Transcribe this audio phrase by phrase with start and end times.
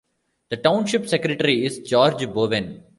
[0.49, 2.83] The Township Secretary is George Bowen.